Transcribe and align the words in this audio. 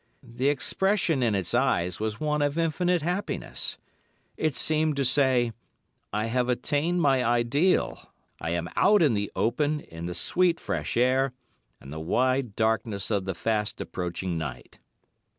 The 0.23 0.49
expression 0.49 1.21
in 1.21 1.35
its 1.35 1.53
eyes 1.53 1.99
was 1.99 2.19
one 2.19 2.41
of 2.41 2.57
infinite 2.57 3.03
happiness. 3.03 3.77
It 4.35 4.55
seemed 4.55 4.95
to 4.97 5.05
say, 5.05 5.51
'I 6.11 6.25
have 6.25 6.49
attained 6.49 7.03
my 7.03 7.23
ideal; 7.23 8.11
I 8.39 8.49
am 8.49 8.67
out 8.75 9.03
in 9.03 9.13
the 9.13 9.31
open, 9.35 9.79
in 9.79 10.07
the 10.07 10.15
sweet, 10.15 10.59
fresh 10.59 10.97
air, 10.97 11.33
and 11.79 11.93
the 11.93 11.99
wide 11.99 12.55
darkness 12.55 13.11
of 13.11 13.25
the 13.25 13.35
fast 13.35 13.79
approaching 13.79 14.39
night. 14.39 14.79